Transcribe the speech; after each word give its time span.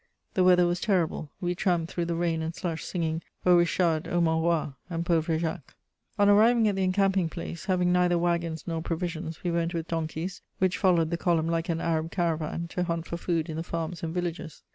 The 0.33 0.43
weather 0.43 0.65
was 0.65 0.79
terrible; 0.81 1.29
we 1.39 1.53
tramped 1.53 1.91
through 1.93 2.05
the 2.05 2.15
rain 2.15 2.41
and 2.41 2.55
slush 2.55 2.83
singing, 2.83 3.21
Ô 3.45 3.55
Richard! 3.55 4.05
ô 4.05 4.19
mon 4.19 4.41
roi! 4.41 4.73
and 4.89 5.05
Pauvre 5.05 5.37
Jacques! 5.37 5.75
On 6.17 6.27
arriving 6.27 6.67
at 6.67 6.75
the 6.75 6.81
encamping 6.81 7.29
place, 7.29 7.65
having 7.65 7.91
neither 7.93 8.17
wagons 8.17 8.63
nor 8.65 8.81
provisions, 8.81 9.43
we 9.43 9.51
went 9.51 9.75
with 9.75 9.87
donkeys, 9.87 10.41
which 10.57 10.79
followed 10.79 11.11
the 11.11 11.17
column 11.17 11.45
like 11.45 11.69
an 11.69 11.79
Arab 11.81 12.09
caravan, 12.09 12.67
to 12.69 12.83
hunt 12.85 13.05
for 13.05 13.17
food 13.17 13.47
in 13.47 13.57
the 13.57 13.61
farms 13.63 14.01
and 14.01 14.11
villages. 14.11 14.63